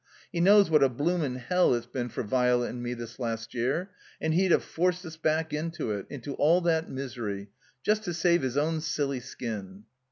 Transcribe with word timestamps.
He 0.31 0.41
knows 0.41 0.67
what 0.71 0.81
a 0.81 0.89
bloomin' 0.89 1.35
hell 1.35 1.75
it's 1.75 1.85
been 1.85 2.09
for 2.09 2.23
Virelet 2.23 2.71
and 2.71 2.81
me 2.81 2.95
this 2.95 3.19
last 3.19 3.53
year— 3.53 3.91
and 4.19 4.33
he'd 4.33 4.49
have 4.49 4.63
forced 4.63 5.05
us 5.05 5.15
back 5.15 5.53
into 5.53 5.91
it— 5.91 6.07
into 6.09 6.33
all 6.33 6.59
that 6.61 6.89
misery— 6.89 7.51
just 7.85 8.01
to 8.05 8.13
save 8.15 8.41
his 8.41 8.57
own 8.57 8.81
silly 8.81 9.19
skin." 9.19 9.83